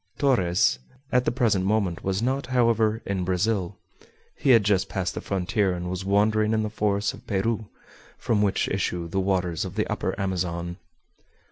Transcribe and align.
Torres 0.17 0.79
at 1.11 1.25
the 1.25 1.31
present 1.31 1.63
moment 1.63 2.03
was 2.03 2.23
not, 2.23 2.47
however, 2.47 3.03
in 3.05 3.23
Brazil. 3.23 3.77
He 4.35 4.49
had 4.49 4.63
just 4.63 4.89
passed 4.89 5.13
the 5.13 5.21
frontier, 5.21 5.73
and 5.73 5.91
was 5.91 6.03
wandering 6.03 6.53
in 6.53 6.63
the 6.63 6.71
forests 6.71 7.13
of 7.13 7.27
Peru, 7.27 7.69
from 8.17 8.41
which 8.41 8.67
issue 8.67 9.07
the 9.07 9.19
waters 9.19 9.63
of 9.63 9.75
the 9.75 9.85
Upper 9.85 10.19
Amazon. 10.19 10.77